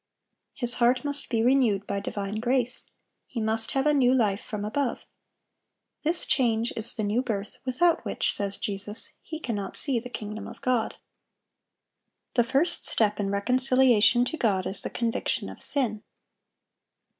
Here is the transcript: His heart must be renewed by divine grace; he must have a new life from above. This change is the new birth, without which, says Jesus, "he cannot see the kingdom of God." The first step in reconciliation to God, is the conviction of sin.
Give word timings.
His 0.55 0.73
heart 0.81 1.05
must 1.05 1.29
be 1.29 1.43
renewed 1.43 1.85
by 1.85 1.99
divine 1.99 2.39
grace; 2.39 2.87
he 3.27 3.39
must 3.39 3.73
have 3.73 3.85
a 3.85 3.93
new 3.93 4.15
life 4.15 4.41
from 4.41 4.65
above. 4.65 5.05
This 6.01 6.25
change 6.25 6.73
is 6.75 6.95
the 6.95 7.03
new 7.03 7.21
birth, 7.21 7.59
without 7.65 8.03
which, 8.03 8.33
says 8.33 8.57
Jesus, 8.57 9.13
"he 9.21 9.39
cannot 9.39 9.77
see 9.77 9.99
the 9.99 10.09
kingdom 10.09 10.47
of 10.47 10.59
God." 10.61 10.95
The 12.33 12.43
first 12.43 12.87
step 12.87 13.19
in 13.19 13.29
reconciliation 13.29 14.25
to 14.25 14.37
God, 14.37 14.65
is 14.65 14.81
the 14.81 14.89
conviction 14.89 15.49
of 15.49 15.61
sin. 15.61 16.01